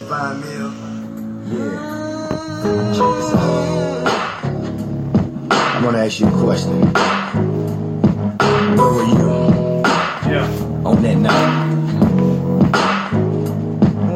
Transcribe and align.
Five 0.00 0.40
mil. 0.40 0.72
Yeah. 1.48 1.78
Check 2.94 3.10
this 3.16 3.30
out. 3.32 4.06
I'm 5.52 5.82
going 5.82 5.94
to 5.94 6.00
ask 6.00 6.20
you 6.20 6.26
a 6.26 6.30
question. 6.42 6.80
Where 8.76 8.92
were 8.92 9.04
you? 9.04 9.82
Yeah. 10.30 10.84
On 10.84 11.02
that 11.02 11.16
night. 11.16 11.52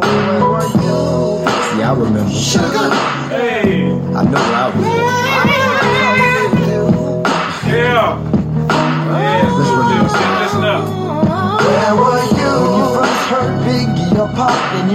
Where 0.02 0.48
were 0.50 0.66
you? 0.66 0.98
See, 1.70 1.82
I 1.82 1.94
remember. 1.96 2.32
Sugar. 2.32 2.90
Hey. 3.28 3.84
I 3.84 4.22
know 4.24 4.32
where 4.32 4.54
I 4.54 4.70
was. 4.74 4.87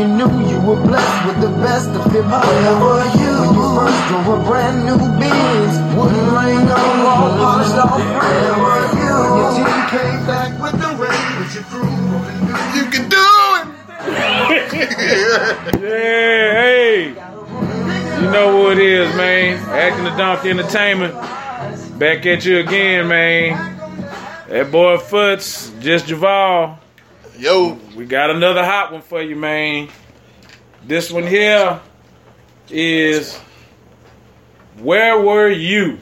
You 0.03 0.09
knew 0.09 0.49
you 0.49 0.59
were 0.59 0.75
blessed 0.75 1.27
with 1.27 1.39
the 1.39 1.49
best 1.63 1.87
of 1.89 2.11
hip 2.11 2.25
hop? 2.25 2.43
Where 2.43 2.75
were 2.83 3.07
you 3.23 3.31
when 3.39 3.55
you 3.55 3.67
first 3.71 3.99
drove 4.09 4.27
a 4.27 4.43
brand 4.43 4.83
new 4.83 4.97
Benz, 4.97 5.73
wooden 5.95 6.25
ring 6.35 6.67
on, 6.67 6.99
all 7.07 7.31
polished 7.39 7.77
off? 7.79 7.99
Where 7.99 8.55
were 8.63 8.83
you 8.99 9.13
when 9.23 9.31
your 9.39 9.51
team 9.55 9.79
came 9.95 10.21
back 10.27 10.51
with 10.59 10.75
the 10.81 10.91
ring, 10.99 11.23
but 11.39 11.49
you 11.55 11.61
proved 11.71 11.93
you 12.75 12.85
can 12.91 13.07
do 13.07 13.29
it? 13.55 13.65
yeah, 15.81 16.51
hey. 16.51 17.07
You 17.07 18.31
know 18.31 18.51
who 18.51 18.71
it 18.71 18.79
is, 18.79 19.15
man. 19.15 19.57
Acting 19.69 20.03
the 20.03 20.15
Donkey 20.17 20.49
Entertainment. 20.49 21.13
Back 21.97 22.25
at 22.25 22.43
you 22.43 22.59
again, 22.59 23.07
man. 23.07 23.55
That 24.49 24.69
boy 24.69 24.97
Foots, 24.97 25.71
just 25.79 26.07
Javal. 26.07 26.77
Yo. 27.37 27.79
We 27.95 28.05
got 28.05 28.31
another 28.31 28.63
hot 28.65 28.91
one 28.91 29.01
for 29.01 29.21
you, 29.21 29.35
man. 29.35 29.87
This 30.85 31.11
one 31.11 31.25
here 31.25 31.79
is 32.69 33.37
Where 34.79 35.19
Were 35.19 35.49
You? 35.49 35.99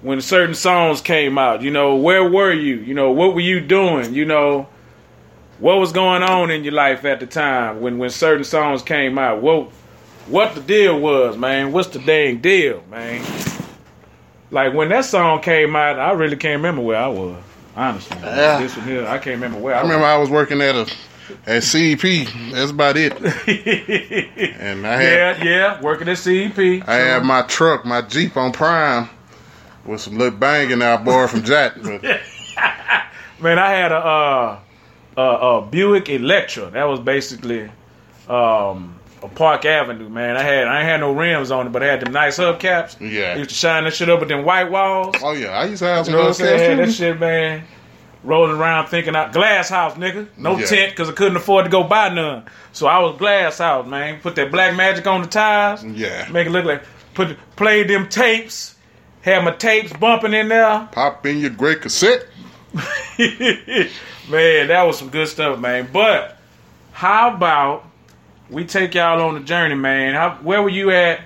When 0.00 0.20
certain 0.20 0.54
songs 0.54 1.00
came 1.00 1.38
out, 1.38 1.60
you 1.60 1.72
know, 1.72 1.96
where 1.96 2.22
were 2.28 2.52
you? 2.52 2.76
You 2.76 2.94
know, 2.94 3.10
what 3.10 3.34
were 3.34 3.40
you 3.40 3.60
doing? 3.60 4.14
You 4.14 4.24
know, 4.24 4.68
what 5.58 5.78
was 5.78 5.90
going 5.90 6.22
on 6.22 6.52
in 6.52 6.62
your 6.62 6.72
life 6.72 7.04
at 7.04 7.18
the 7.18 7.26
time 7.26 7.80
when 7.80 7.98
when 7.98 8.08
certain 8.10 8.44
songs 8.44 8.80
came 8.80 9.18
out? 9.18 9.42
What 9.42 9.70
what 10.28 10.54
the 10.54 10.60
deal 10.60 11.00
was, 11.00 11.36
man? 11.36 11.72
What's 11.72 11.88
the 11.88 11.98
dang 11.98 12.38
deal, 12.38 12.84
man? 12.88 13.24
Like 14.52 14.72
when 14.72 14.88
that 14.90 15.04
song 15.04 15.42
came 15.42 15.74
out, 15.74 15.98
I 15.98 16.12
really 16.12 16.36
can't 16.36 16.58
remember 16.58 16.80
where 16.82 16.98
I 17.02 17.08
was. 17.08 17.42
Honestly, 17.76 18.16
Yeah. 18.22 18.60
this 18.60 18.76
one 18.76 18.86
here, 18.86 19.04
I 19.04 19.18
can't 19.18 19.34
remember 19.34 19.58
where 19.58 19.74
I 19.74 19.78
I, 19.80 19.82
remember 19.82 20.06
I 20.06 20.16
was 20.16 20.30
working 20.30 20.60
at 20.60 20.76
a 20.76 20.86
at 21.46 21.62
CEP. 21.62 22.28
That's 22.52 22.70
about 22.70 22.96
it. 22.96 23.12
and 24.60 24.86
I 24.86 25.02
had 25.02 25.38
yeah, 25.38 25.44
yeah, 25.44 25.80
working 25.80 26.08
at 26.08 26.18
CEP. 26.18 26.58
I 26.88 26.94
had 26.94 27.24
my 27.24 27.42
truck, 27.42 27.84
my 27.84 28.02
Jeep 28.02 28.36
on 28.36 28.52
Prime, 28.52 29.08
with 29.84 30.00
some 30.00 30.18
little 30.18 30.38
banging 30.38 30.82
I 30.82 30.96
borrowed 30.96 31.30
from 31.30 31.42
Jack. 31.42 31.76
Man, 33.40 33.58
I 33.58 33.70
had 33.70 33.92
a 33.92 33.96
uh, 33.96 34.58
a, 35.16 35.22
a 35.22 35.66
Buick 35.66 36.08
Electra. 36.08 36.70
That 36.70 36.84
was 36.84 37.00
basically 37.00 37.70
um, 38.28 38.98
a 39.22 39.28
Park 39.28 39.64
Avenue. 39.64 40.08
Man, 40.08 40.36
I 40.36 40.42
had 40.42 40.66
I 40.66 40.80
ain't 40.80 40.88
had 40.88 41.00
no 41.00 41.12
rims 41.12 41.50
on 41.50 41.66
it, 41.66 41.70
but 41.70 41.82
I 41.82 41.86
had 41.86 42.00
them 42.00 42.12
nice 42.12 42.38
hubcaps. 42.38 42.96
Yeah. 43.00 43.32
I 43.32 43.36
used 43.36 43.50
to 43.50 43.56
shine 43.56 43.84
that 43.84 43.94
shit 43.94 44.08
up 44.08 44.20
with 44.20 44.28
them 44.28 44.44
white 44.44 44.70
walls. 44.70 45.16
oh 45.22 45.32
yeah, 45.32 45.50
I 45.50 45.64
used 45.66 45.80
to 45.80 45.86
have 45.86 45.98
You 45.98 46.04
some 46.04 46.14
know 46.14 46.26
what 46.26 46.40
I'm 46.40 46.46
little 46.46 46.58
saying? 46.58 46.78
Had 46.78 46.88
that 46.88 46.92
shit, 46.92 47.20
man. 47.20 47.64
Rolling 48.24 48.56
around 48.56 48.88
thinking 48.88 49.14
out 49.14 49.32
glass 49.32 49.68
house, 49.68 49.94
nigga. 49.94 50.26
No 50.36 50.56
Yeah. 50.58 50.66
tent 50.66 50.90
because 50.90 51.08
I 51.08 51.12
couldn't 51.12 51.36
afford 51.36 51.64
to 51.66 51.70
go 51.70 51.84
buy 51.84 52.08
none. 52.08 52.44
So 52.72 52.86
I 52.88 52.98
was 52.98 53.16
glass 53.16 53.58
house, 53.58 53.86
man. 53.86 54.20
Put 54.20 54.34
that 54.36 54.50
black 54.50 54.74
magic 54.74 55.06
on 55.06 55.22
the 55.22 55.28
tires. 55.28 55.84
Yeah. 55.84 56.26
Make 56.30 56.48
it 56.48 56.50
look 56.50 56.64
like 56.64 56.82
put 57.14 57.36
played 57.56 57.88
them 57.88 58.08
tapes. 58.08 58.74
Had 59.22 59.44
my 59.44 59.52
tapes 59.52 59.92
bumping 59.92 60.34
in 60.34 60.48
there. 60.48 60.88
Pop 60.92 61.24
in 61.26 61.38
your 61.38 61.50
great 61.50 61.80
cassette. 61.82 62.26
man, 64.28 64.68
that 64.68 64.82
was 64.86 64.98
some 64.98 65.08
good 65.10 65.28
stuff, 65.28 65.58
man. 65.58 65.88
But 65.92 66.36
how 66.92 67.34
about 67.34 67.84
we 68.50 68.64
take 68.64 68.94
y'all 68.94 69.20
on 69.22 69.34
the 69.34 69.40
journey, 69.40 69.74
man? 69.74 70.14
How, 70.14 70.38
where 70.42 70.62
were 70.62 70.68
you 70.68 70.90
at 70.90 71.20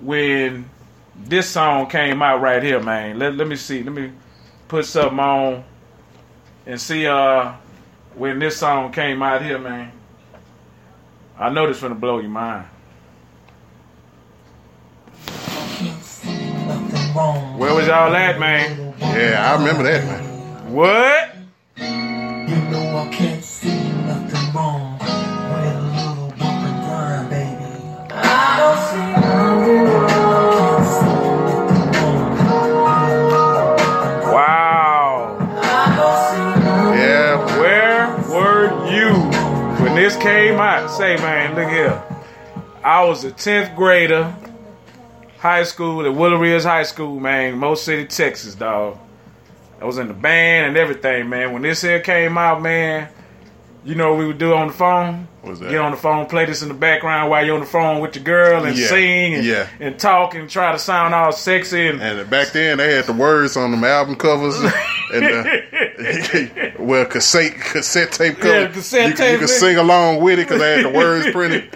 when 0.00 0.68
this 1.16 1.48
song 1.48 1.88
came 1.88 2.22
out 2.22 2.40
right 2.40 2.62
here, 2.62 2.80
man? 2.80 3.18
Let, 3.18 3.34
let 3.36 3.46
me 3.48 3.56
see. 3.56 3.82
Let 3.82 3.92
me 3.92 4.12
put 4.68 4.84
something 4.86 5.18
on 5.20 5.64
and 6.66 6.80
see 6.80 7.06
uh 7.06 7.52
when 8.14 8.38
this 8.38 8.56
song 8.56 8.92
came 8.92 9.22
out 9.22 9.42
here, 9.42 9.58
man. 9.58 9.92
I 11.38 11.50
know 11.50 11.66
this 11.66 11.80
gonna 11.80 11.94
blow 11.94 12.18
your 12.18 12.30
mind. 12.30 12.66
Where 17.58 17.74
was 17.74 17.86
y'all 17.86 18.14
at, 18.14 18.38
man? 18.38 18.94
Yeah, 18.98 19.52
I 19.52 19.58
remember 19.58 19.82
that 19.82 20.04
man. 20.04 20.72
What? 20.72 21.31
Came 40.22 40.60
out? 40.60 40.88
Say, 40.88 41.16
man, 41.16 41.56
look 41.56 41.68
here. 41.68 42.00
I 42.84 43.02
was 43.04 43.24
a 43.24 43.32
10th 43.32 43.74
grader, 43.74 44.32
high 45.38 45.64
school 45.64 46.06
at 46.06 46.12
Willowridge 46.12 46.62
High 46.62 46.84
School, 46.84 47.18
man, 47.18 47.58
Most 47.58 47.84
City, 47.84 48.04
Texas, 48.04 48.54
dog. 48.54 48.98
I 49.80 49.84
was 49.84 49.98
in 49.98 50.06
the 50.06 50.14
band 50.14 50.68
and 50.68 50.76
everything, 50.76 51.28
man. 51.28 51.52
When 51.52 51.62
this 51.62 51.82
here 51.82 51.98
came 51.98 52.38
out, 52.38 52.62
man, 52.62 53.08
you 53.84 53.94
know 53.94 54.10
what 54.10 54.18
we 54.18 54.26
would 54.26 54.38
do 54.38 54.54
on 54.54 54.68
the 54.68 54.72
phone? 54.72 55.28
Get 55.44 55.76
on 55.80 55.90
the 55.90 55.96
phone, 55.96 56.26
play 56.26 56.44
this 56.44 56.62
in 56.62 56.68
the 56.68 56.74
background 56.74 57.28
while 57.28 57.44
you're 57.44 57.54
on 57.56 57.60
the 57.60 57.66
phone 57.66 58.00
with 58.00 58.14
your 58.14 58.24
girl 58.24 58.64
and 58.64 58.76
Yeah, 58.78 58.86
sing 58.86 59.34
and, 59.34 59.44
yeah. 59.44 59.68
and 59.80 59.98
talk 59.98 60.34
and 60.34 60.48
try 60.48 60.70
to 60.70 60.78
sound 60.78 61.14
all 61.14 61.32
sexy 61.32 61.88
and 61.88 62.00
and 62.00 62.30
back 62.30 62.52
then 62.52 62.78
they 62.78 62.94
had 62.94 63.06
the 63.06 63.12
words 63.12 63.56
on 63.56 63.72
them 63.72 63.82
album 63.82 64.14
covers 64.14 64.56
and 65.12 65.24
uh, 65.24 66.70
well 66.78 67.04
cassette 67.06 67.54
cassette 67.54 68.12
tape 68.12 68.36
cover. 68.38 68.60
Yeah, 68.60 68.68
cassette 68.68 69.10
you, 69.10 69.14
tape, 69.16 69.32
You 69.32 69.38
could 69.40 69.48
sing 69.48 69.76
along 69.78 70.22
with 70.22 70.38
it 70.38 70.44
because 70.48 70.60
they 70.60 70.76
had 70.76 70.84
the 70.84 70.96
words 70.96 71.30
printed. 71.32 71.68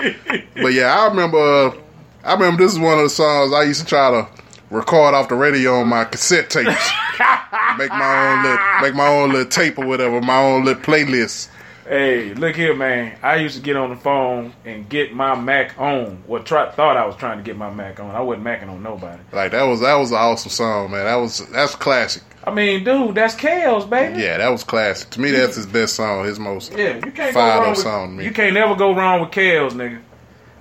But 0.54 0.72
yeah, 0.72 0.96
I 0.96 1.08
remember. 1.08 1.38
Uh, 1.38 1.76
I 2.24 2.32
remember 2.34 2.62
this 2.64 2.72
is 2.72 2.78
one 2.78 2.98
of 2.98 3.04
the 3.04 3.10
songs 3.10 3.52
I 3.52 3.62
used 3.62 3.80
to 3.80 3.86
try 3.86 4.10
to 4.10 4.28
record 4.70 5.14
off 5.14 5.28
the 5.28 5.36
radio 5.36 5.80
on 5.80 5.88
my 5.88 6.04
cassette 6.04 6.50
tapes. 6.50 6.68
make 7.78 7.90
my 7.90 8.32
own 8.32 8.42
little, 8.42 8.58
make 8.82 8.94
my 8.94 9.06
own 9.06 9.30
little 9.30 9.46
tape 9.50 9.78
or 9.78 9.86
whatever, 9.86 10.20
my 10.20 10.38
own 10.38 10.64
little 10.64 10.82
playlist. 10.82 11.48
Hey, 11.88 12.34
look 12.34 12.56
here, 12.56 12.74
man. 12.74 13.16
I 13.22 13.36
used 13.36 13.54
to 13.56 13.62
get 13.62 13.76
on 13.76 13.90
the 13.90 13.96
phone 13.96 14.52
and 14.64 14.88
get 14.88 15.14
my 15.14 15.36
Mac 15.40 15.78
on. 15.78 16.24
Well, 16.26 16.42
try, 16.42 16.68
thought 16.72 16.96
I 16.96 17.06
was 17.06 17.14
trying 17.14 17.38
to 17.38 17.44
get 17.44 17.56
my 17.56 17.70
Mac 17.72 18.00
on. 18.00 18.10
I 18.10 18.20
wasn't 18.20 18.44
Macing 18.44 18.68
on 18.68 18.82
nobody. 18.82 19.22
Like 19.32 19.52
that 19.52 19.62
was 19.62 19.80
that 19.80 19.94
was 19.94 20.10
an 20.10 20.16
awesome 20.16 20.50
song, 20.50 20.90
man. 20.90 21.04
That 21.04 21.14
was 21.16 21.46
that's 21.50 21.76
classic. 21.76 22.24
I 22.44 22.52
mean, 22.52 22.82
dude, 22.82 23.14
that's 23.14 23.36
chaos, 23.36 23.84
baby. 23.84 24.20
Yeah, 24.20 24.38
that 24.38 24.48
was 24.48 24.64
classic. 24.64 25.10
To 25.10 25.20
me, 25.20 25.30
that's 25.30 25.54
his 25.56 25.66
best 25.66 25.94
song. 25.94 26.24
His 26.24 26.40
most 26.40 26.72
Yeah, 26.72 26.96
you 26.96 27.12
can't 27.12 27.32
go 27.34 27.40
wrong 27.40 27.70
with, 27.70 27.78
song. 27.78 28.20
You 28.20 28.32
can't 28.32 28.54
never 28.54 28.74
go 28.74 28.92
wrong 28.94 29.20
with 29.20 29.30
Kells, 29.30 29.74
nigga. 29.74 30.00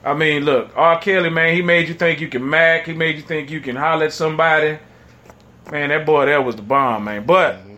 I 0.04 0.13
mean, 0.13 0.45
look, 0.45 0.71
R. 0.75 1.00
Kelly, 1.00 1.31
man, 1.31 1.56
he 1.56 1.63
made 1.63 1.88
you 1.88 1.95
think 1.95 2.21
you 2.21 2.28
can 2.28 2.48
Mac. 2.48 2.86
He 2.86 2.94
made 2.94 3.16
you 3.16 3.24
think 3.24 3.50
you 3.50 3.62
can 3.62 3.75
holler 3.75 4.06
at 4.06 4.13
somebody. 4.13 4.78
Man, 5.71 5.89
that 5.89 6.06
boy 6.06 6.28
that 6.28 6.45
was 6.45 6.56
the 6.56 6.62
bomb, 6.62 7.06
man. 7.06 7.25
But 7.25 7.56
Mm-hmm. 7.56 7.75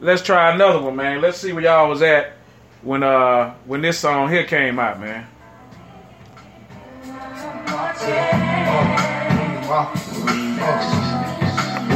let's 0.00 0.22
try 0.22 0.54
another 0.54 0.80
one, 0.80 0.96
man. 0.96 1.20
Let's 1.20 1.36
see 1.36 1.52
where 1.52 1.62
y'all 1.64 1.90
was 1.90 2.00
at 2.00 2.32
when 2.82 3.02
uh 3.02 3.54
when 3.66 3.82
this 3.82 3.98
song 3.98 4.28
here 4.30 4.44
came 4.44 4.78
out, 4.78 5.00
man. 5.00 5.26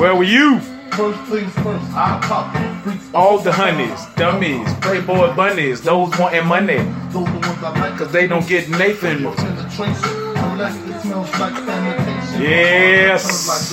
Where 0.00 0.14
were 0.14 0.24
you? 0.24 0.60
First 0.92 1.20
things 1.30 1.52
first. 1.54 3.14
All 3.14 3.38
the 3.38 3.52
honeys, 3.52 4.04
dummies, 4.16 4.68
playboy 4.80 5.34
bunnies, 5.34 5.80
those 5.80 6.10
wanting 6.18 6.46
money. 6.46 6.78
Cause 7.96 8.10
they 8.12 8.26
don't 8.26 8.46
get 8.46 8.68
Nathan. 8.68 9.22
Yes. 12.42 13.72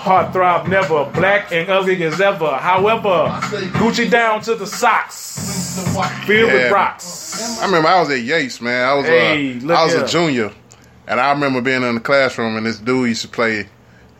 Heartthrob 0.00 0.68
never, 0.68 1.04
black 1.12 1.52
and 1.52 1.68
ugly 1.68 2.02
as 2.04 2.20
ever. 2.20 2.56
However, 2.56 3.28
Gucci 3.78 4.10
down 4.10 4.40
to 4.42 4.54
the 4.54 4.66
socks, 4.66 5.14
filled 6.26 6.52
with 6.52 6.72
rocks. 6.72 7.60
I 7.60 7.66
remember 7.66 7.88
I 7.88 8.00
was 8.00 8.10
at 8.10 8.20
Yates, 8.20 8.60
man. 8.60 8.88
I 8.88 8.94
was 8.94 9.06
Hey, 9.06 9.58
uh, 9.58 9.72
I 9.72 9.84
was 9.84 9.94
a 9.94 10.06
junior, 10.06 10.52
and 11.06 11.20
I 11.20 11.30
remember 11.32 11.60
being 11.60 11.82
in 11.82 11.94
the 11.94 12.00
classroom, 12.00 12.56
and 12.56 12.66
this 12.66 12.78
dude 12.78 13.08
used 13.08 13.22
to 13.22 13.28
play 13.28 13.68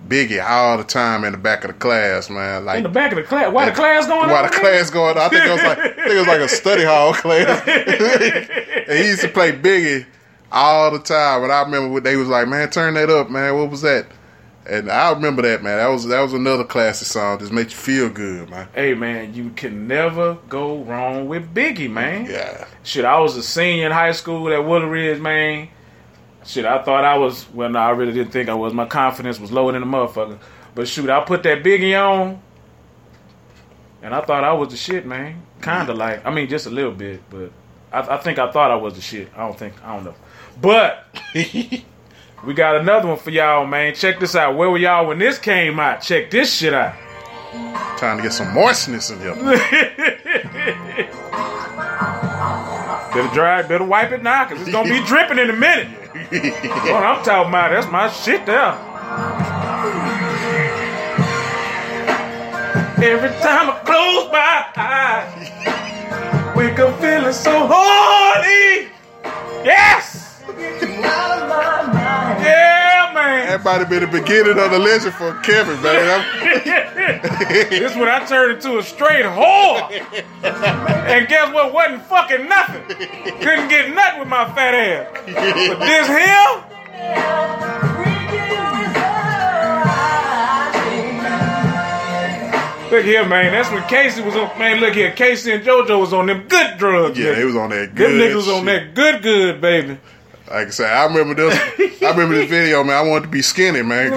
Biggie 0.09 0.43
all 0.43 0.79
the 0.79 0.85
time 0.85 1.25
in 1.25 1.33
the 1.33 1.39
back 1.39 1.65
of 1.65 1.69
the 1.69 1.75
class, 1.75 2.31
man. 2.31 2.65
Like 2.65 2.79
In 2.79 2.83
the 2.85 2.89
back 2.89 3.13
of 3.13 3.17
the 3.17 3.25
class, 3.25 3.53
why 3.53 3.67
the 3.69 3.75
class 3.75 4.07
going 4.07 4.31
Why 4.31 4.43
the 4.43 4.49
class 4.49 4.91
going, 4.91 5.17
on, 5.17 5.23
I 5.23 5.29
think 5.29 5.45
it 5.45 5.51
was 5.51 5.63
like 5.63 5.79
I 5.79 5.93
think 5.93 6.11
it 6.11 6.19
was 6.19 6.27
like 6.27 6.41
a 6.41 6.49
study 6.49 6.85
hall 6.85 7.13
class. 7.13 7.69
and 8.89 8.99
he 8.99 9.07
used 9.09 9.23
to 9.23 9.29
play 9.29 9.53
Biggie 9.53 10.07
all 10.51 10.91
the 10.91 10.99
time, 10.99 11.43
and 11.43 11.53
I 11.53 11.63
remember 11.63 11.89
what 11.89 12.05
they 12.05 12.17
was 12.17 12.29
like, 12.29 12.49
man, 12.49 12.71
turn 12.71 12.95
that 12.95 13.11
up, 13.11 13.31
man. 13.31 13.57
What 13.57 13.71
was 13.71 13.83
that? 13.83 14.07
And 14.67 14.91
I 14.91 15.13
remember 15.13 15.43
that, 15.43 15.63
man. 15.63 15.79
That 15.79 15.89
was 15.89 16.07
that 16.07 16.21
was 16.21 16.35
another 16.35 16.65
classic 16.65 17.09
song. 17.09 17.39
Just 17.39 17.53
make 17.53 17.71
you 17.71 17.77
feel 17.77 18.11
good, 18.11 18.51
man. 18.51 18.69
Hey 18.75 18.95
man, 18.95 19.35
you 19.35 19.51
can 19.51 19.89
never 19.89 20.35
go 20.49 20.83
wrong 20.83 21.29
with 21.29 21.55
Biggie, 21.55 21.91
man. 21.91 22.27
Yeah. 22.27 22.67
Shit, 22.83 23.05
I 23.05 23.19
was 23.21 23.37
a 23.37 23.43
senior 23.43 23.87
in 23.87 23.93
high 23.93 24.13
school 24.13 24.53
at 24.53 24.65
Woodland 24.65 24.93
Ridge, 24.93 25.21
man. 25.21 25.69
Shit, 26.45 26.65
I 26.67 26.83
thought 26.83 27.05
I 27.05 27.17
was. 27.19 27.49
Well, 27.53 27.71
no, 27.71 27.79
I 27.79 27.91
really 27.91 28.13
didn't 28.13 28.33
think 28.33 28.49
I 28.49 28.55
was. 28.55 28.75
My 28.75 28.87
confidence 28.87 29.41
was 29.41 29.51
lower 29.51 29.73
than 29.73 29.83
a 29.83 29.87
motherfucker. 29.87 30.39
But 30.75 30.89
shoot, 30.89 31.11
I 31.11 31.21
put 31.25 31.43
that 31.45 31.63
Biggie 31.63 31.99
on, 31.99 32.41
and 34.03 34.15
I 34.15 34.21
thought 34.21 34.45
I 34.45 34.53
was 34.53 34.69
the 34.69 34.77
shit, 34.77 35.07
man. 35.07 35.43
Kinda 35.63 35.93
like, 35.95 36.25
I 36.25 36.31
mean, 36.31 36.49
just 36.49 36.67
a 36.67 36.71
little 36.71 36.93
bit, 36.93 37.23
but 37.29 37.53
I, 37.93 38.15
I 38.15 38.17
think 38.19 38.39
I 38.39 38.51
thought 38.51 38.71
I 38.71 38.77
was 38.77 38.95
the 38.95 39.01
shit. 39.01 39.29
I 39.37 39.47
don't 39.47 39.59
think, 39.59 39.75
I 39.85 39.95
don't 39.95 40.05
know. 40.05 40.15
But 40.61 41.07
we 42.45 42.55
got 42.55 42.77
another 42.77 43.09
one 43.09 43.19
for 43.19 43.31
y'all, 43.31 43.67
man. 43.67 43.95
Check 43.95 44.19
this 44.19 44.35
out. 44.35 44.57
Where 44.57 44.71
were 44.71 44.79
y'all 44.79 45.07
when 45.07 45.19
this 45.19 45.39
came 45.39 45.79
out? 45.79 46.01
Check 46.01 46.31
this 46.31 46.53
shit 46.53 46.73
out. 46.73 46.95
Trying 47.99 48.17
to 48.17 48.23
get 48.23 48.33
some 48.33 48.55
moistness 48.55 49.11
in 49.11 49.19
here. 49.21 49.35
Better 53.13 53.35
dry, 53.35 53.63
better 53.63 53.83
wipe 53.83 54.13
it 54.13 54.23
now, 54.23 54.45
cause 54.45 54.61
it's 54.61 54.71
gonna 54.71 54.89
be 54.89 55.05
dripping 55.05 55.37
in 55.37 55.51
a 55.51 55.53
minute. 55.53 55.89
what 56.31 57.03
I'm 57.03 57.25
talking 57.25 57.49
about, 57.49 57.73
that's 57.73 57.91
my 57.91 58.09
shit 58.09 58.47
there. 58.47 58.71
Every 63.03 63.31
time 63.41 63.71
I 63.71 63.81
close 63.85 64.31
my 64.31 64.67
eyes, 64.77 66.57
wake 66.57 66.79
up 66.79 67.01
feeling 67.01 67.33
so 67.33 67.67
horny. 67.69 68.93
Yes. 69.65 70.21
Yeah, 73.51 73.63
might 73.65 73.79
have 73.79 73.89
been 73.89 74.01
the 74.01 74.07
beginning 74.07 74.59
of 74.59 74.71
the 74.71 74.79
legend 74.79 75.15
for 75.15 75.35
Kevin, 75.41 75.81
man. 75.83 76.25
This 77.71 77.97
when 77.97 78.09
I 78.09 78.25
turned 78.27 78.53
into 78.57 78.79
a 78.79 78.83
straight 78.83 79.25
whore. 79.25 79.91
And 80.45 81.27
guess 81.29 81.53
what? 81.53 81.73
Wasn't 81.73 82.03
fucking 82.05 82.49
nothing. 82.49 82.83
Couldn't 83.41 83.69
get 83.69 83.93
nothing 83.95 84.21
with 84.21 84.29
my 84.29 84.45
fat 84.55 84.75
ass. 84.75 85.09
But 85.27 85.81
this 85.81 86.07
here, 86.07 87.71
look 92.91 93.05
here, 93.05 93.25
man. 93.25 93.53
That's 93.53 93.71
when 93.71 93.83
K-Ci 93.89 94.21
was 94.23 94.35
on. 94.35 94.59
Man, 94.59 94.81
look 94.81 94.95
here. 94.95 95.13
K-Ci 95.13 95.53
and 95.53 95.65
JoJo 95.65 96.01
was 96.01 96.13
on 96.13 96.27
them 96.27 96.47
good 96.49 96.77
drugs. 96.79 97.19
yeah, 97.19 97.27
nigga. 97.33 97.37
they 97.37 97.45
was 97.45 97.57
on 97.57 97.71
that 97.71 97.87
Them 97.87 97.95
good. 97.95 98.21
niggas 98.33 98.35
was 98.37 98.49
on 98.49 98.65
that 98.67 98.95
good, 98.95 99.23
good, 99.23 99.61
baby. 99.61 99.99
Like 100.51 100.67
I 100.67 100.71
said, 100.71 100.93
I 100.93 101.05
remember 101.07 101.35
this. 101.35 102.03
I 102.03 102.11
remember 102.11 102.35
this 102.35 102.51
video, 102.51 102.83
man. 102.83 102.97
I 102.97 103.09
wanted 103.09 103.23
to 103.27 103.29
be 103.29 103.43
skinny, 103.43 103.83
man. 103.83 104.13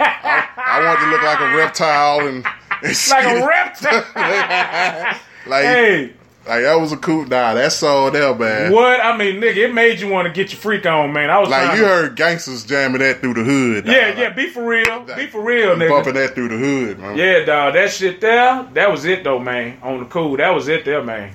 I, 0.00 0.48
I 0.56 0.82
wanted 0.84 1.04
to 1.04 1.10
look 1.10 1.22
like 1.22 1.40
a 1.40 1.56
reptile 1.56 2.20
and, 2.26 2.46
and 2.82 2.96
Like 3.10 3.42
a 3.42 3.46
reptile. 3.46 4.04
like, 5.46 5.64
hey, 5.64 6.12
like 6.46 6.62
that 6.62 6.74
was 6.80 6.92
a 6.92 6.96
cool. 6.96 7.26
Nah, 7.26 7.52
that 7.54 7.72
song 7.72 8.12
there, 8.14 8.34
man. 8.34 8.72
what? 8.72 9.00
I 9.04 9.14
mean, 9.18 9.40
nigga, 9.42 9.56
it 9.68 9.74
made 9.74 10.00
you 10.00 10.08
want 10.08 10.26
to 10.26 10.32
get 10.32 10.52
your 10.52 10.60
freak 10.60 10.86
on, 10.86 11.12
man. 11.12 11.28
I 11.28 11.38
was 11.38 11.50
Like 11.50 11.76
you 11.76 11.82
to- 11.82 11.86
heard 11.88 12.16
gangsters 12.16 12.64
jamming 12.64 13.00
that 13.00 13.20
through 13.20 13.34
the 13.34 13.44
hood. 13.44 13.84
dog. 13.84 13.94
Yeah, 13.94 14.18
yeah, 14.18 14.30
be 14.30 14.48
for 14.48 14.64
real. 14.64 15.00
Be 15.00 15.26
for 15.26 15.42
real, 15.42 15.74
nigga. 15.76 15.90
bumping 15.90 16.14
that 16.14 16.34
through 16.34 16.48
the 16.48 16.56
hood, 16.56 16.98
man. 16.98 17.16
Yeah, 17.18 17.44
dog, 17.44 17.74
that 17.74 17.90
shit 17.90 18.22
there, 18.22 18.66
that 18.72 18.90
was 18.90 19.04
it 19.04 19.22
though, 19.24 19.38
man. 19.38 19.78
On 19.82 19.98
the 19.98 20.06
cool, 20.06 20.36
that 20.38 20.50
was 20.54 20.68
it 20.68 20.86
there, 20.86 21.02
man. 21.02 21.34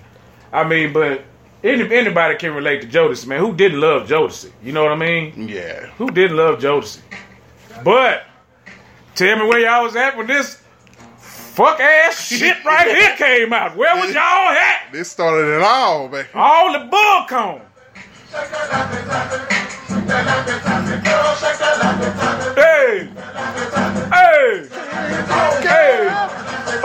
I 0.51 0.63
mean, 0.63 0.91
but 0.94 1.24
any, 1.63 1.95
anybody 1.95 2.36
can 2.38 2.54
relate 2.54 2.81
to 2.81 2.88
Jodeci, 2.88 3.25
man. 3.27 3.39
Who 3.39 3.54
didn't 3.56 3.80
love 3.80 4.07
Jodeci? 4.07 4.51
You 4.62 4.74
know 4.74 4.83
what 4.83 4.92
I 4.92 4.98
mean? 4.98 5.48
Yeah. 5.48 5.88
Who 5.98 6.10
didn't 6.12 6.36
love 6.38 6.60
Jodeci? 6.60 7.00
But 7.83 8.25
tell 9.15 9.38
me 9.39 9.45
where 9.45 9.60
y'all 9.60 9.83
was 9.83 9.95
at 9.95 10.18
when 10.18 10.27
this 10.27 10.62
fuck 11.18 11.80
ass 11.80 12.27
shit 12.27 12.63
right 12.65 12.88
here 12.88 13.15
came 13.15 13.54
out. 13.54 13.77
Where 13.77 13.95
was 13.95 14.13
y'all 14.13 14.50
at? 14.50 14.92
This 14.92 15.10
started 15.10 15.56
it 15.56 15.62
all, 15.62 16.10
man. 16.10 16.25
All 16.33 16.74
the 16.74 16.86
bull 16.86 17.25
cone. 17.30 17.62
Hey, 22.56 23.09
hey, 24.12 24.68
hey. 25.62 26.09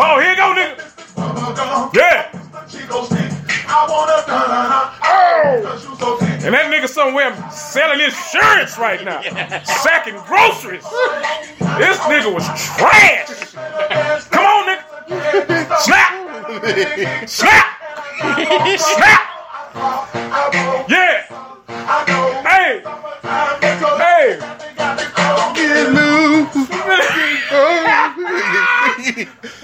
Oh, 0.00 0.20
here 0.20 0.36
go, 0.36 0.54
nigga. 0.54 0.87
And 6.40 6.54
that 6.54 6.66
nigga 6.72 6.88
somewhere 6.88 7.34
selling 7.50 8.00
insurance 8.00 8.78
right 8.78 9.04
now, 9.04 9.20
sacking 9.64 10.16
groceries. 10.26 10.84
This 11.78 11.98
nigga 12.08 12.32
was 12.32 12.44
trash. 12.76 13.54
Come 14.30 14.44
on, 14.46 14.68
nigga. 14.68 14.84
Snap. 15.80 17.28
Snap. 17.28 17.66
Snap. 18.78 19.20
Yeah. 20.88 21.24
Hey. 22.46 22.82
Hey. 23.98 24.38
Get 25.54 25.92
loose. 25.92 26.68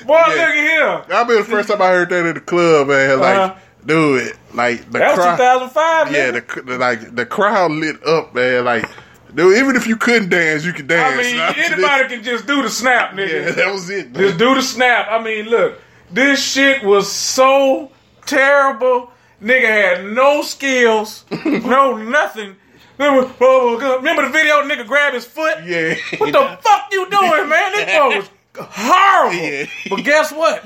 Boy, 0.05 0.23
look 0.29 0.39
at 0.39 0.55
here. 0.55 0.87
I 0.87 1.05
remember 1.09 1.37
the 1.37 1.45
first 1.45 1.69
time 1.69 1.81
I 1.81 1.89
heard 1.89 2.11
that 2.11 2.27
in 2.27 2.35
the 2.35 2.41
club, 2.41 2.89
man. 2.89 3.21
Like, 3.21 3.37
Uh-huh. 3.37 3.55
Dude, 3.87 4.23
it, 4.29 4.39
like 4.55 4.91
the 4.91 4.99
That 4.99 5.17
was 5.17 5.25
crowd. 5.25 5.37
2005, 5.37 6.13
Yeah, 6.13 6.31
the, 6.33 6.63
the 6.63 6.79
like 6.79 7.15
the 7.15 7.27
crowd 7.27 7.71
lit 7.73 8.05
up, 8.07 8.35
man. 8.35 8.65
Like, 8.65 8.89
dude, 9.35 9.59
even 9.59 9.77
if 9.77 9.87
you 9.87 9.97
couldn't 9.97 10.29
dance, 10.31 10.65
you 10.65 10.73
could 10.73 10.87
dance. 10.89 11.27
I 11.27 11.53
mean, 11.57 11.65
anybody 11.73 12.09
can 12.17 12.25
just 12.25 12.47
do 12.47 12.63
the 12.63 12.71
snap, 12.71 13.13
nigga. 13.15 13.45
Yeah, 13.47 13.51
that 13.53 13.73
was 13.73 13.91
it. 13.91 14.13
man. 14.13 14.23
Just 14.23 14.39
do 14.39 14.55
the 14.55 14.63
snap. 14.63 15.07
I 15.11 15.23
mean, 15.23 15.47
look, 15.47 15.81
this 16.11 16.43
shit 16.43 16.83
was 16.85 17.11
so 17.11 17.91
terrible. 18.27 19.11
Nigga 19.43 19.67
had 19.69 20.05
no 20.07 20.43
skills, 20.43 21.25
no 21.45 21.97
nothing. 21.97 22.57
Remember, 22.97 23.29
oh, 23.29 23.35
oh, 23.41 23.79
oh, 23.83 23.97
remember 23.97 24.23
the 24.23 24.29
video? 24.31 24.63
Nigga 24.63 24.87
grabbed 24.87 25.15
his 25.17 25.25
foot. 25.27 25.59
Yeah. 25.65 25.95
What 26.19 26.33
the 26.33 26.59
fuck 26.63 26.89
you 26.93 27.11
doing, 27.11 27.49
man? 27.49 27.73
This 27.73 27.99
boy 27.99 28.17
was 28.19 28.69
horrible. 28.71 29.35
Yeah. 29.37 29.67
But 29.91 30.05
guess 30.05 30.31
what? 30.33 30.65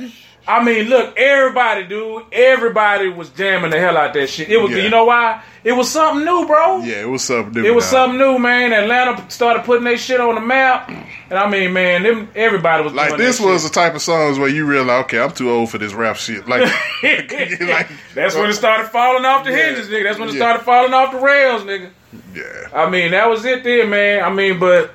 I 0.49 0.65
mean, 0.65 0.87
look, 0.89 1.15
everybody, 1.19 1.85
dude, 1.85 2.23
everybody 2.33 3.11
was 3.11 3.29
jamming 3.29 3.71
the 3.71 3.79
hell 3.79 3.99
out 3.99 4.15
that 4.15 4.29
shit. 4.31 4.49
It 4.49 4.57
was, 4.57 4.71
Yeah. 4.73 4.79
you 4.85 4.89
know 4.89 5.05
why? 5.05 5.43
It 5.63 5.73
was 5.73 5.91
something 5.91 6.25
new, 6.25 6.47
bro. 6.47 6.79
Yeah, 6.83 7.03
it 7.03 7.09
was 7.09 7.23
something 7.23 7.53
new. 7.63 7.69
It 7.69 7.75
was 7.75 7.85
dog. 7.85 7.91
something 7.91 8.19
new, 8.19 8.39
man. 8.39 8.73
Atlanta 8.73 9.23
started 9.31 9.65
putting 9.65 9.85
their 9.85 9.99
shit 9.99 10.21
on 10.21 10.37
the 10.37 10.41
map, 10.41 10.89
and 10.89 11.39
I 11.39 11.51
mean, 11.51 11.75
man, 11.75 12.03
them, 12.03 12.31
everybody 12.35 12.83
was 12.83 12.95
Like 12.95 13.19
this 13.19 13.39
that 13.39 13.47
was 13.47 13.63
shit. 13.63 13.73
the 13.73 13.79
type 13.81 13.95
of 13.95 14.01
songs 14.01 14.39
where 14.39 14.49
you 14.49 14.65
realize, 14.65 15.05
okay, 15.05 15.21
I'm 15.21 15.33
too 15.33 15.51
old 15.51 15.69
for 15.71 15.77
this 15.77 15.93
rap 15.93 16.17
shit. 16.17 16.49
Like, 16.49 16.63
like 17.03 17.89
That's 18.15 18.35
when 18.35 18.49
it 18.49 18.55
started 18.55 18.89
falling 18.89 19.27
off 19.27 19.45
the 19.45 19.51
Yeah. 19.51 19.67
hinges, 19.67 19.89
nigga. 19.91 20.05
That's 20.05 20.19
when 20.19 20.29
it 20.31 20.35
Yeah. 20.37 20.39
started 20.41 20.65
falling 20.65 20.95
off 20.95 21.13
the 21.13 21.19
rails, 21.21 21.63
nigga. 21.65 21.91
yeah, 22.35 22.43
I 22.75 22.89
mean, 22.89 23.11
that 23.11 23.29
was 23.29 23.45
it 23.45 23.65
then, 23.65 23.91
man. 23.91 24.25
I 24.25 24.31
mean, 24.33 24.59
but 24.59 24.93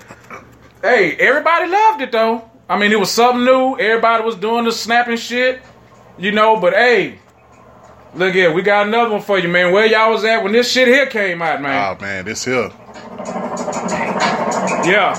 hey, 0.82 1.16
everybody 1.20 1.70
loved 1.70 2.02
it 2.02 2.12
though. 2.12 2.50
I 2.74 2.78
mean, 2.80 2.92
it 2.92 3.00
was 3.00 3.12
something 3.12 3.46
new. 3.46 3.78
Everybody 3.78 4.24
was 4.24 4.36
doing 4.36 4.66
the 4.66 4.72
snapping 4.72 5.18
shit, 5.18 5.62
you 6.18 6.32
know. 6.32 6.60
But 6.60 6.74
hey, 6.74 7.20
look 8.16 8.34
here, 8.34 8.52
we 8.52 8.64
got 8.64 8.88
another 8.88 9.12
one 9.12 9.22
for 9.22 9.38
you, 9.38 9.48
man. 9.48 9.72
Where 9.72 9.86
y'all 9.86 10.10
was 10.10 10.24
at 10.24 10.44
when 10.44 10.54
this 10.54 10.72
shit 10.72 10.88
here 10.88 11.06
came 11.06 11.44
out, 11.44 11.62
man? 11.62 11.96
oh 11.96 12.02
man, 12.02 12.26
this 12.26 12.44
here. 12.46 12.72
yeah, 14.90 15.14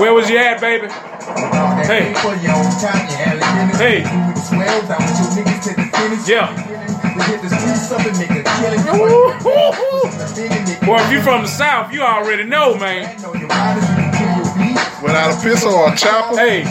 where 0.00 0.12
was 0.12 0.28
you 0.28 0.38
at, 0.38 0.60
baby? 0.60 0.88
Hey. 1.86 2.12
Hey. 3.78 4.02
Yeah. 6.26 6.50
Boy, 10.84 10.96
if 10.98 11.12
you're 11.12 11.22
from 11.22 11.42
the 11.42 11.48
south, 11.48 11.92
you 11.92 12.02
already 12.02 12.42
know, 12.42 12.76
man. 12.76 13.99
Without 15.02 15.38
a 15.38 15.42
pistol 15.42 15.72
or 15.72 15.92
a 15.92 15.96
chopper. 15.96 16.36
Hey, 16.36 16.64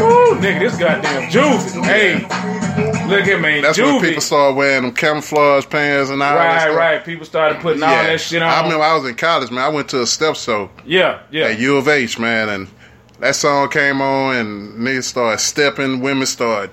Woo, 0.00 0.36
nigga, 0.40 0.58
this 0.60 0.78
goddamn 0.78 1.30
juicy. 1.30 1.80
Hey, 1.82 2.26
Look 3.08 3.26
at 3.26 3.40
me, 3.42 3.60
That's 3.60 3.78
when 3.78 4.00
people 4.00 4.22
started 4.22 4.56
wearing 4.56 4.84
them 4.84 4.94
camouflage 4.94 5.68
pants 5.68 6.10
and 6.10 6.22
all 6.22 6.34
that 6.34 6.68
Right, 6.68 6.74
right. 6.76 7.04
People 7.04 7.26
started 7.26 7.60
putting 7.60 7.82
all 7.82 7.90
that 7.90 8.20
shit 8.20 8.40
on. 8.40 8.48
I 8.48 8.62
remember 8.62 8.82
I 8.84 8.94
was 8.96 9.04
in 9.06 9.14
college, 9.16 9.50
man. 9.50 9.64
I 9.64 9.68
went 9.68 9.90
to 9.90 10.00
a 10.00 10.06
step 10.06 10.36
show 10.36 10.70
yeah, 10.86 11.20
yeah. 11.30 11.46
at 11.46 11.58
U 11.58 11.76
of 11.76 11.88
H, 11.88 12.18
man, 12.18 12.48
and 12.48 12.68
that 13.20 13.34
song 13.36 13.68
came 13.68 14.00
on, 14.00 14.36
and 14.36 14.72
niggas 14.80 15.04
started 15.04 15.38
stepping, 15.40 16.00
women 16.00 16.26
started. 16.26 16.70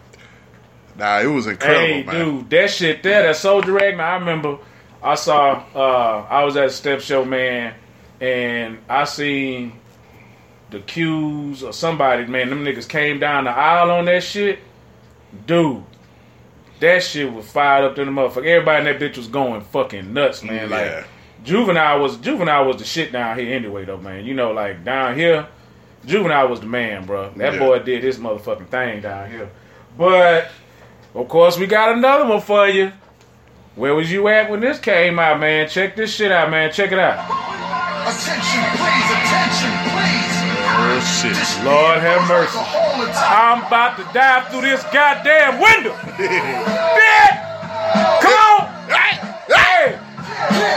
Nah, 0.97 1.19
it 1.19 1.27
was 1.27 1.47
incredible, 1.47 1.79
Hey, 1.85 2.03
man. 2.03 2.25
dude, 2.25 2.49
that 2.51 2.69
shit 2.69 3.03
there, 3.03 3.23
that 3.23 3.35
Soldier 3.35 3.71
direct. 3.71 3.97
Man, 3.97 4.07
I 4.07 4.15
remember 4.15 4.57
I 5.01 5.15
saw, 5.15 5.63
uh, 5.73 6.25
I 6.29 6.43
was 6.43 6.55
at 6.57 6.65
a 6.65 6.69
step 6.69 7.01
show, 7.01 7.23
man, 7.23 7.73
and 8.19 8.79
I 8.89 9.05
seen 9.05 9.73
the 10.71 10.79
Q's 10.81 11.63
or 11.63 11.73
somebody, 11.73 12.25
man, 12.25 12.49
them 12.49 12.63
niggas 12.65 12.87
came 12.87 13.19
down 13.19 13.45
the 13.45 13.51
aisle 13.51 13.91
on 13.91 14.05
that 14.05 14.23
shit. 14.23 14.59
Dude, 15.45 15.83
that 16.79 17.03
shit 17.03 17.31
was 17.31 17.45
fired 17.49 17.85
up 17.85 17.95
to 17.95 18.05
the 18.05 18.11
motherfucker. 18.11 18.45
Everybody 18.45 18.89
in 18.89 18.99
that 18.99 18.99
bitch 18.99 19.17
was 19.17 19.27
going 19.27 19.61
fucking 19.61 20.13
nuts, 20.13 20.43
man. 20.43 20.69
Yeah. 20.69 20.75
Like, 20.95 21.05
Juvenile 21.43 22.01
was 22.01 22.17
Juvenile 22.17 22.65
was 22.65 22.77
the 22.77 22.83
shit 22.83 23.11
down 23.13 23.37
here 23.39 23.55
anyway, 23.55 23.85
though, 23.85 23.97
man. 23.97 24.25
You 24.25 24.33
know, 24.33 24.51
like 24.51 24.83
down 24.83 25.15
here, 25.17 25.47
Juvenile 26.05 26.49
was 26.49 26.59
the 26.59 26.65
man, 26.65 27.05
bro. 27.05 27.29
That 27.37 27.53
Yeah. 27.53 27.59
boy 27.59 27.79
did 27.79 28.03
his 28.03 28.17
motherfucking 28.17 28.67
thing 28.67 29.01
down 29.01 29.31
here. 29.31 29.49
But 29.97 30.49
of 31.15 31.27
course, 31.29 31.57
we 31.57 31.65
got 31.67 31.95
another 31.95 32.25
one 32.25 32.41
for 32.41 32.67
you. 32.67 32.91
Where 33.79 33.95
was 33.95 34.11
you 34.11 34.27
at 34.27 34.51
when 34.51 34.59
this 34.59 34.77
came 34.77 35.19
out, 35.19 35.39
man? 35.39 35.69
Check 35.69 35.95
this 35.95 36.13
shit 36.13 36.33
out, 36.33 36.51
man. 36.51 36.69
Check 36.69 36.91
it 36.91 36.99
out. 36.99 37.15
Attention, 38.03 38.59
please, 38.75 39.07
attention, 39.07 39.71
please. 39.87 40.35
Oh, 40.67 40.99
shit. 40.99 41.63
Lord 41.63 41.99
have 41.99 42.27
mercy. 42.27 42.57
All 42.57 42.99
the 42.99 43.07
time. 43.13 43.63
I'm 43.63 43.65
about 43.67 43.95
to 43.95 44.03
dive 44.11 44.51
through 44.51 44.67
this 44.67 44.83
goddamn 44.91 45.61
window. 45.61 45.93
Bitch! 46.19 47.39
Come 48.19 48.35
on! 48.35 48.67
Hey! 48.91 49.95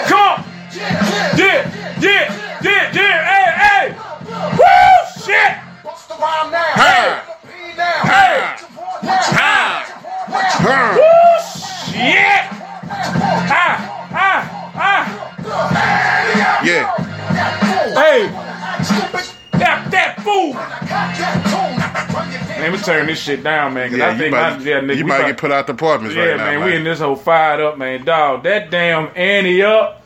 Come 0.07 0.21
on! 0.23 0.45
Yeah! 0.71 1.67
Yeah! 1.99 2.31
Yeah! 2.63 2.93
Yeah! 2.95 3.19
Hey! 3.27 3.51
Hey! 3.67 3.99
Woo! 4.55 5.27
Shit! 5.27 5.59
Bust 5.83 6.07
the 6.09 6.15
rhyme 6.15 6.53
now. 6.53 6.79
Hey. 6.79 7.19
P 7.51 7.77
now. 7.77 8.07
Hey! 8.07 8.63
Turn 22.85 23.07
this 23.07 23.21
shit 23.23 23.43
down, 23.43 23.75
man. 23.75 23.91
Cause 23.91 23.99
Yeah, 23.99 24.09
I 24.09 24.13
you 24.13 24.19
think 24.19 24.33
might, 24.33 24.59
my, 24.59 24.65
yeah, 24.65 24.81
nigga, 24.81 24.97
you 24.97 25.05
might 25.07 25.17
about- 25.17 25.27
get 25.29 25.37
put 25.39 25.51
out 25.53 25.67
the 25.67 25.73
apartments 25.73 26.17
Yeah, 26.17 26.23
right 26.25 26.37
now, 26.37 26.45
man, 26.47 26.61
man. 26.61 26.69
we 26.69 26.77
in 26.77 26.85
this 26.85 26.99
whole 27.01 27.17
fired 27.17 27.61
up, 27.61 27.79
man. 27.79 28.05
Dog, 28.05 28.43
that 28.45 28.71
damn 28.71 29.11
Ante 29.17 29.63
Up. 29.63 29.99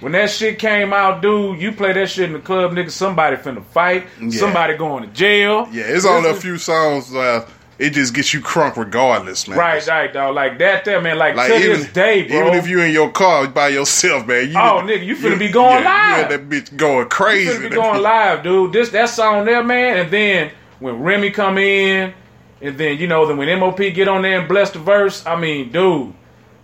When 0.00 0.12
that 0.12 0.30
shit 0.30 0.60
came 0.60 0.92
out, 0.92 1.22
dude, 1.22 1.60
you 1.60 1.72
play 1.72 1.92
that 1.92 2.08
shit 2.08 2.26
in 2.26 2.32
the 2.34 2.38
club, 2.38 2.70
nigga. 2.72 2.90
Somebody 2.90 3.36
finna 3.36 3.64
fight. 3.64 4.06
Yeah. 4.20 4.30
Somebody 4.38 4.76
going 4.76 5.02
to 5.02 5.08
jail. 5.10 5.68
yeah, 5.72 5.84
it's 5.86 6.04
only 6.06 6.30
a 6.30 6.34
few 6.34 6.56
songs. 6.56 7.12
Uh, 7.12 7.48
it 7.80 7.90
just 7.90 8.12
gets 8.14 8.32
you 8.34 8.40
crunk 8.40 8.76
regardless, 8.76 9.48
man. 9.48 9.58
Right, 9.58 9.84
right, 9.88 10.12
dog. 10.12 10.34
Like 10.36 10.58
that, 10.60 10.84
there, 10.84 11.00
man. 11.00 11.18
Like, 11.18 11.34
Like 11.36 11.48
to 11.48 11.56
even, 11.58 11.78
this 11.80 11.92
day, 11.92 12.22
bro. 12.28 12.42
even 12.42 12.54
if 12.54 12.68
you 12.68 12.80
in 12.80 12.92
your 12.92 13.10
car 13.10 13.48
by 13.48 13.68
yourself, 13.68 14.24
man. 14.26 14.48
You, 14.50 14.56
Oh, 14.58 14.82
nigga, 14.84 15.04
you 15.04 15.16
finna 15.16 15.38
be 15.38 15.48
going 15.48 15.82
yeah, 15.82 15.90
live. 15.90 16.16
You 16.16 16.22
had 16.22 16.30
that 16.30 16.48
bitch 16.48 16.76
going 16.76 17.08
crazy. 17.08 17.50
You 17.52 17.58
finna 17.58 17.70
be 17.70 17.74
going 17.76 18.00
live, 18.02 18.42
dude. 18.44 18.72
This 18.72 18.90
that 18.90 19.08
song 19.08 19.46
there, 19.46 19.64
man. 19.64 19.96
And 19.98 20.10
then 20.12 20.50
when 20.80 21.00
Remy 21.02 21.30
come 21.30 21.58
in, 21.58 22.12
and 22.60 22.78
then 22.78 22.98
you 22.98 23.06
know, 23.06 23.26
then 23.26 23.36
when 23.36 23.58
MOP 23.58 23.78
get 23.78 24.08
on 24.08 24.22
there 24.22 24.40
and 24.40 24.48
bless 24.48 24.70
the 24.70 24.78
verse, 24.78 25.24
I 25.26 25.38
mean, 25.38 25.70
dude, 25.72 26.12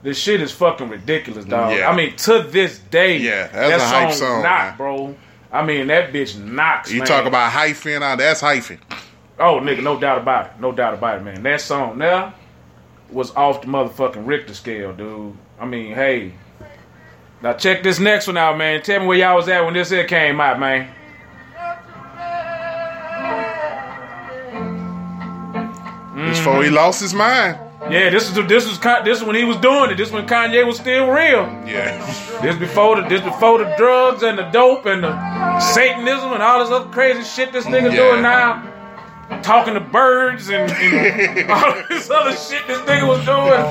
this 0.02 0.18
shit 0.18 0.40
is 0.40 0.52
fucking 0.52 0.88
ridiculous, 0.88 1.44
dog. 1.44 1.76
Yeah. 1.76 1.88
I 1.88 1.96
mean, 1.96 2.16
to 2.16 2.42
this 2.42 2.78
day, 2.78 3.18
Yeah, 3.18 3.46
that's 3.48 3.82
that 3.82 4.02
a 4.02 4.06
hype 4.06 4.14
song, 4.14 4.42
knock, 4.42 4.60
man. 4.62 4.76
bro. 4.76 5.16
I 5.52 5.64
mean, 5.64 5.86
that 5.86 6.12
bitch 6.12 6.36
knocks. 6.38 6.90
You 6.90 6.98
man. 6.98 7.06
talk 7.06 7.26
about 7.26 7.52
hyphen, 7.52 8.02
uh, 8.02 8.16
that's 8.16 8.40
hyphen. 8.40 8.80
Oh, 9.38 9.60
nigga, 9.60 9.82
no 9.82 9.98
doubt 9.98 10.18
about 10.18 10.46
it. 10.46 10.52
No 10.60 10.72
doubt 10.72 10.94
about 10.94 11.18
it, 11.18 11.22
man. 11.24 11.42
That 11.42 11.60
song 11.60 11.98
now 11.98 12.34
was 13.10 13.34
off 13.36 13.60
the 13.62 13.68
motherfucking 13.68 14.26
Richter 14.26 14.54
scale, 14.54 14.92
dude. 14.92 15.36
I 15.60 15.66
mean, 15.66 15.94
hey. 15.94 16.34
Now 17.42 17.52
check 17.52 17.82
this 17.82 17.98
next 18.00 18.26
one 18.26 18.36
out, 18.36 18.56
man. 18.58 18.82
Tell 18.82 19.00
me 19.00 19.06
where 19.06 19.18
y'all 19.18 19.36
was 19.36 19.48
at 19.48 19.64
when 19.64 19.74
this 19.74 19.90
here 19.90 20.04
came 20.04 20.40
out, 20.40 20.58
man. 20.58 20.88
Before 26.44 26.62
he 26.64 26.70
lost 26.70 27.00
his 27.00 27.14
mind. 27.14 27.58
Yeah, 27.90 28.08
this 28.10 28.28
is 28.30 28.34
this 28.46 28.66
was 28.66 28.78
this 29.04 29.18
is 29.18 29.24
when 29.24 29.36
he 29.36 29.44
was 29.44 29.58
doing 29.58 29.90
it. 29.90 29.96
This 29.96 30.10
when 30.10 30.26
Kanye 30.26 30.64
was 30.66 30.76
still 30.78 31.08
real. 31.10 31.44
Yeah. 31.66 31.98
This 32.40 32.56
before 32.56 32.96
the 33.00 33.08
this 33.08 33.20
before 33.20 33.58
the 33.58 33.74
drugs 33.76 34.22
and 34.22 34.38
the 34.38 34.44
dope 34.50 34.86
and 34.86 35.04
the 35.04 35.60
Satanism 35.60 36.32
and 36.32 36.42
all 36.42 36.60
this 36.60 36.70
other 36.70 36.88
crazy 36.90 37.22
shit 37.22 37.52
this 37.52 37.66
nigga 37.66 37.90
Yeah. 37.92 37.96
doing 37.96 38.22
now. 38.22 38.70
Talking 39.42 39.74
to 39.74 39.80
birds 39.80 40.48
and, 40.48 40.70
and 40.70 41.50
all 41.50 41.74
this 41.90 42.08
other 42.10 42.32
shit 42.36 42.66
this 42.66 42.78
nigga 42.80 43.06
was 43.06 43.22
doing. 43.24 43.64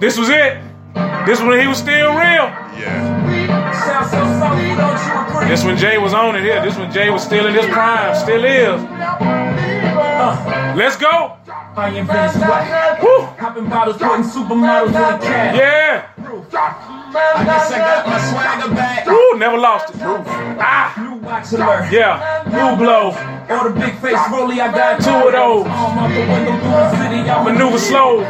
This 0.00 0.18
was 0.18 0.28
it. 0.28 0.60
This 1.26 1.40
when 1.40 1.60
he 1.60 1.66
was 1.68 1.78
still 1.78 2.10
real. 2.10 2.50
Yeah. 2.78 3.14
This 5.48 5.62
when 5.64 5.76
Jay 5.76 5.98
was 5.98 6.14
on 6.14 6.34
it 6.36 6.42
here. 6.42 6.60
This 6.62 6.76
when 6.76 6.90
Jay 6.90 7.10
was 7.10 7.22
still 7.22 7.46
in 7.46 7.54
his 7.54 7.66
prime. 7.66 8.14
Still 8.16 8.44
is. 8.44 8.82
Let's 10.26 10.96
go. 10.96 11.36
I 11.76 11.90
invented 11.90 12.42
swag. 12.42 13.02
Woo. 13.02 13.26
Popping 13.38 13.68
bottles, 13.68 13.96
putting 13.98 14.24
supermodels 14.24 14.88
in 14.88 14.96
a 14.96 15.18
cab. 15.22 15.54
Yeah. 15.54 16.08
I 16.18 17.44
guess 17.44 17.70
I 17.70 17.78
got 17.78 18.06
my 18.06 18.18
swagger 18.18 18.74
back. 18.74 19.06
Woo. 19.06 19.38
Never 19.38 19.58
lost 19.58 19.94
it. 19.94 20.00
Ah. 20.00 20.94
Blue 20.96 21.16
watch 21.20 21.52
alert. 21.52 21.92
Yeah. 21.92 22.42
Blue 22.44 22.76
blow. 22.76 23.14
Or 23.48 23.70
the 23.70 23.78
big 23.78 23.94
face 24.00 24.18
rollie, 24.32 24.58
I 24.58 24.72
got 24.74 25.00
Two 25.00 25.10
of 25.10 25.32
those. 25.32 25.66
Arm 25.66 25.98
out 25.98 26.10
the 26.10 26.20
window 26.20 26.58
through 26.58 26.70
the 26.70 26.90
city. 26.96 27.30
I 27.30 27.44
Maneuver 27.44 27.78
slow. 27.78 28.20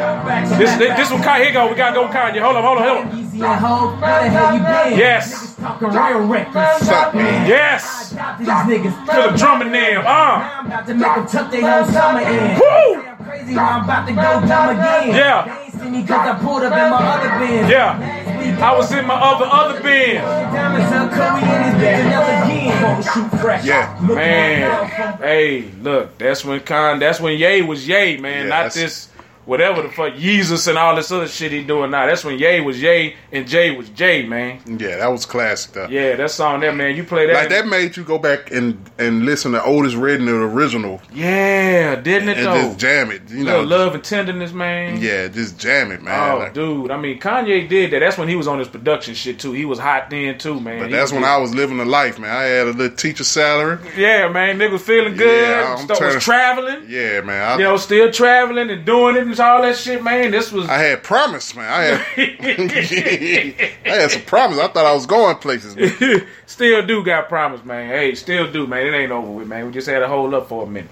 This 0.58 0.76
this, 0.76 0.96
this 0.96 1.10
one. 1.10 1.22
Here 1.22 1.52
go. 1.52 1.68
We 1.68 1.76
gotta 1.76 1.94
go. 1.94 2.08
Kanye. 2.08 2.40
Hold 2.40 2.56
on. 2.56 2.62
Hold 2.62 2.78
on. 2.78 2.84
Hold 2.84 3.06
on. 3.06 3.18
Easy 3.18 3.40
and 3.40 3.60
hoe, 3.60 3.96
where 4.00 4.22
the 4.24 4.28
hell 4.28 4.52
you 4.54 4.90
been? 4.90 4.98
Yes. 4.98 5.45
Niggas 5.66 5.80
talking 5.80 5.88
real 5.88 6.28
reckless. 6.28 6.86
Suck 6.86 7.14
me. 7.14 7.22
Yes. 7.22 8.12
Adopted 8.12 8.46
these 8.46 8.48
niggas. 8.48 9.12
Feel 9.12 9.30
the 9.32 9.38
drumming 9.38 9.72
there. 9.72 9.98
Uh. 10.00 10.04
Now 10.04 10.60
I'm 10.60 10.66
about 10.66 10.86
to 10.86 10.94
make 10.94 11.14
them 11.14 11.26
tuck 11.26 11.50
their 11.50 11.82
whole 11.82 11.92
summer 11.92 12.20
in. 12.20 12.58
Woo. 12.58 13.02
I'm 13.02 13.24
crazy 13.24 13.54
when 13.54 13.58
I'm 13.58 13.84
about 13.84 14.06
to 14.06 14.12
go 14.14 14.46
dumb 14.46 14.76
again. 14.76 15.08
Yeah. 15.14 15.44
They 15.44 15.64
ain't 15.64 15.74
see 15.74 15.90
me 15.90 16.06
cause 16.06 16.28
I 16.28 16.38
pulled 16.38 16.62
up 16.62 16.72
in 16.72 16.90
my 16.90 16.96
other 16.96 17.28
Benz. 17.28 17.70
Yeah. 17.70 18.26
I 18.62 18.76
was 18.76 18.90
in 18.92 19.06
my 19.06 19.14
other 19.14 19.44
other 19.44 19.82
bins. 19.82 20.20
Diamonds 20.22 20.92
up, 20.92 21.10
Kobe 21.10 21.42
in 21.42 21.62
his 21.64 21.74
bed, 21.74 22.06
another 22.06 22.44
again. 22.44 23.02
Photo 23.02 23.30
shoot 23.30 23.40
fresh. 23.40 23.64
Yeah. 23.64 24.00
Man, 24.00 25.18
hey, 25.18 25.70
look, 25.82 26.16
that's 26.16 26.44
when 26.44 26.60
Con, 26.60 26.98
that's 26.98 27.20
when 27.20 27.36
Ye 27.38 27.62
was 27.62 27.86
Ye, 27.86 28.16
man, 28.16 28.44
Yeah, 28.44 28.62
not 28.62 28.72
this 28.72 29.08
whatever 29.46 29.80
the 29.82 29.88
fuck 29.88 30.14
Jesus 30.16 30.66
and 30.66 30.76
all 30.76 30.94
this 30.94 31.10
other 31.10 31.26
shit 31.28 31.52
he 31.52 31.64
doing 31.64 31.90
now. 31.90 32.04
That's 32.06 32.24
when 32.24 32.38
Ye 32.38 32.60
was 32.60 32.80
Ye 32.82 33.14
and 33.32 33.46
Jay 33.48 33.74
was 33.74 33.88
Jay, 33.90 34.26
man. 34.26 34.60
Yeah, 34.66 34.96
that 34.98 35.06
was 35.08 35.24
classic 35.24 35.72
though. 35.72 35.86
Yeah, 35.88 36.16
that 36.16 36.30
song 36.30 36.60
there, 36.60 36.72
man. 36.72 36.94
You 36.96 37.04
play 37.04 37.26
that, 37.26 37.32
Like 37.34 37.48
that 37.48 37.66
made 37.66 37.96
you 37.96 38.04
go 38.04 38.18
back 38.18 38.50
and 38.50 38.78
and 38.98 39.24
listen 39.24 39.52
to 39.52 39.62
Otis 39.64 39.94
Redding, 39.94 40.26
the 40.26 40.34
original, 40.34 41.00
yeah, 41.12 41.94
didn't 41.96 42.28
it 42.28 42.38
and 42.38 42.46
though? 42.46 42.54
just 42.68 42.78
jam 42.78 43.10
it. 43.10 43.22
You 43.30 43.44
know, 43.44 43.62
love 43.62 43.94
and 43.94 44.02
tenderness, 44.04 44.52
man. 44.52 45.00
yeah, 45.00 45.28
just 45.28 45.58
jam 45.58 45.90
it, 45.92 46.02
man. 46.02 46.30
Oh, 46.32 46.38
Like, 46.38 46.54
dude. 46.54 46.90
I 46.90 46.96
mean, 46.98 47.18
Kanye 47.20 47.68
did 47.68 47.92
that. 47.92 48.00
That's 48.00 48.18
when 48.18 48.28
he 48.28 48.36
was 48.36 48.46
on 48.48 48.58
his 48.58 48.68
production 48.68 49.14
shit 49.14 49.38
too. 49.38 49.52
He 49.52 49.64
was 49.64 49.78
hot 49.78 50.10
then 50.10 50.38
too, 50.38 50.60
man. 50.60 50.78
But 50.80 50.88
He 50.88 50.92
that's 50.94 51.12
when 51.12 51.24
I 51.24 51.36
was 51.38 51.54
living 51.54 51.76
the 51.78 51.84
life, 51.84 52.18
man. 52.18 52.30
I 52.34 52.42
had 52.44 52.66
a 52.66 52.70
little 52.72 52.96
teacher 52.96 53.24
salary. 53.24 53.78
Yeah, 53.96 54.28
man. 54.28 54.58
Nigga 54.58 54.72
was 54.72 54.82
feeling 54.82 55.16
good. 55.16 55.48
Yeah, 55.48 55.76
I'm 55.78 55.84
Start- 55.84 55.98
turning- 55.98 56.14
was 56.16 56.24
traveling. 56.24 56.84
Yeah, 56.88 57.20
man. 57.20 57.42
I, 57.42 57.56
You 57.58 57.64
know, 57.64 57.76
still 57.76 58.10
traveling 58.10 58.70
and 58.70 58.84
doing 58.84 59.16
it 59.16 59.22
and 59.22 59.35
all 59.40 59.62
that 59.62 59.76
shit, 59.76 60.02
man. 60.02 60.30
This 60.30 60.52
was. 60.52 60.68
I 60.68 60.78
had 60.78 61.02
promise, 61.02 61.54
man. 61.54 61.68
I 61.68 61.82
had 61.82 62.00
I 63.86 63.88
had 63.88 64.10
some 64.10 64.22
promise. 64.22 64.58
I 64.58 64.68
thought 64.68 64.86
I 64.86 64.94
was 64.94 65.06
going 65.06 65.36
places. 65.36 65.76
Man. 65.76 66.26
still 66.46 66.86
do 66.86 67.04
got 67.04 67.28
promise, 67.28 67.64
man. 67.64 67.88
Hey, 67.88 68.14
still 68.14 68.50
do, 68.50 68.66
man. 68.66 68.86
It 68.86 68.96
ain't 68.96 69.12
over 69.12 69.30
with, 69.30 69.48
man. 69.48 69.66
We 69.66 69.72
just 69.72 69.88
had 69.88 70.00
to 70.00 70.08
hold 70.08 70.34
up 70.34 70.48
for 70.48 70.64
a 70.64 70.66
minute. 70.66 70.90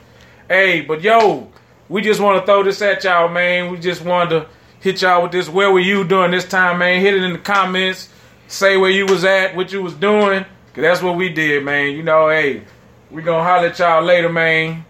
Hey, 0.49 0.83
but 0.83 1.03
yo, 1.03 1.51
we 1.89 2.03
just 2.03 2.21
want 2.21 2.41
to 2.41 2.47
throw 2.47 2.63
this 2.63 2.81
at 2.83 3.05
y'all, 3.05 3.29
man. 3.29 3.71
We 3.71 3.79
just 3.79 4.03
wanted 4.03 4.31
to 4.31 4.49
hit 4.81 5.03
y'all 5.03 5.23
with 5.23 5.33
this. 5.33 5.49
Where 5.49 5.73
were 5.73 5.81
you 5.81 6.05
during 6.05 6.31
this 6.31 6.47
time, 6.47 6.79
man? 6.79 7.01
Hit 7.01 7.15
it 7.15 7.23
in 7.23 7.33
the 7.33 7.39
comments. 7.39 8.11
Say 8.49 8.77
where 8.77 8.91
you 8.91 9.07
was 9.07 9.25
at, 9.25 9.57
what 9.57 9.73
you 9.73 9.83
was 9.83 9.95
doing. 9.95 10.45
Cause 10.75 10.83
that's 10.83 11.03
what 11.03 11.17
we 11.17 11.29
did, 11.29 11.65
man. 11.65 11.93
You 11.93 12.03
know, 12.03 12.29
hey, 12.29 12.63
we 13.11 13.23
gonna 13.23 13.45
holler 13.45 13.69
at 13.69 13.79
y'all 13.79 14.03
later, 14.03 14.29
man. 14.29 14.85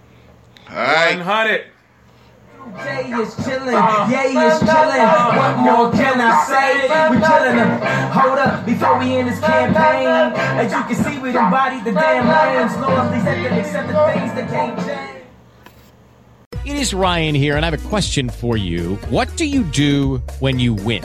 All 0.68 0.76
right. 0.76 1.16
100. 1.16 1.66
Jay 2.72 3.12
is 3.12 3.34
chillin', 3.34 4.10
Yay 4.10 4.32
is 4.32 4.58
chillin'. 4.60 5.36
What 5.36 5.58
more 5.58 5.92
can 5.92 6.20
I 6.20 6.44
say? 6.48 6.88
We 7.10 7.16
killin' 7.20 7.56
them. 7.56 7.80
Hold 8.10 8.38
up, 8.38 8.64
before 8.64 8.98
we 8.98 9.16
end 9.16 9.28
this 9.28 9.40
campaign. 9.40 10.32
As 10.58 10.72
you 10.72 10.82
can 10.84 11.04
see, 11.04 11.18
we 11.20 11.28
embodied 11.28 11.84
the 11.84 11.92
damn 11.92 12.26
lanes. 12.26 12.76
Lord, 12.78 13.10
please 13.10 13.24
let 13.24 13.58
accept 13.58 13.88
the 13.88 13.94
things 14.12 14.34
that 14.34 14.48
can't 14.48 14.78
change. 14.86 15.10
It 16.64 16.76
is 16.76 16.94
Ryan 16.94 17.34
here, 17.34 17.56
and 17.56 17.64
I 17.66 17.70
have 17.70 17.84
a 17.84 17.88
question 17.88 18.30
for 18.30 18.56
you. 18.56 18.96
What 19.10 19.36
do 19.36 19.44
you 19.44 19.64
do 19.64 20.22
when 20.40 20.58
you 20.58 20.72
win? 20.72 21.04